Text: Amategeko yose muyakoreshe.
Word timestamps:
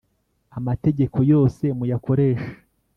Amategeko 0.57 1.17
yose 1.31 1.63
muyakoreshe. 1.77 2.49